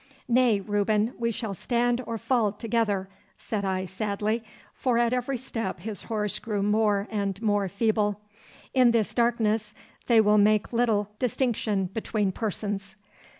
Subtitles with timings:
[0.27, 3.07] 'Nay, Reuben, we shall stand or fall together,'
[3.37, 4.43] said I sadly,
[4.73, 8.19] for at every step his horse grew more and more feeble.
[8.73, 9.75] 'In this darkness
[10.07, 12.95] they will make little distinction between persons.